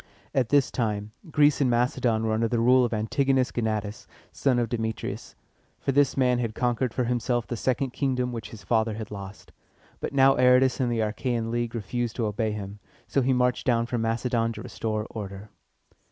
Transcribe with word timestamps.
At 0.33 0.49
this 0.49 0.71
time, 0.71 1.11
Greece 1.29 1.61
and 1.61 1.69
Macedon 1.69 2.23
were 2.25 2.33
under 2.33 2.47
the 2.47 2.59
rule 2.59 2.83
of 2.83 2.91
Antigonus 2.91 3.51
Go 3.51 3.61
na´tas, 3.61 4.07
son 4.31 4.57
of 4.57 4.67
Demetrius; 4.67 5.35
for 5.79 5.91
this 5.91 6.17
man 6.17 6.39
had 6.39 6.55
conquered 6.55 6.91
for 6.91 7.03
himself 7.03 7.45
the 7.45 7.55
second 7.55 7.91
kingdom 7.91 8.31
which 8.31 8.49
his 8.49 8.63
father 8.63 8.95
had 8.95 9.11
lost. 9.11 9.51
But 9.99 10.11
now 10.11 10.37
Aratus 10.37 10.79
and 10.79 10.91
the 10.91 11.01
Achæan 11.01 11.51
League 11.51 11.75
refused 11.75 12.15
to 12.15 12.25
obey 12.25 12.51
him, 12.51 12.79
so 13.07 13.21
he 13.21 13.31
marched 13.31 13.67
down 13.67 13.85
from 13.85 14.01
Macedon 14.01 14.51
to 14.53 14.63
restore 14.63 15.05
order. 15.11 15.51